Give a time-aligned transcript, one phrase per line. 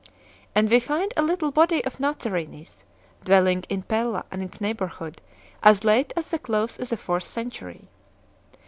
[0.55, 2.85] And we find a little body of Nazarenes
[3.23, 5.21] dwelling in Pella and its neighbour hood
[5.61, 7.87] as late as the close of the fourth century
[8.53, 8.57] 2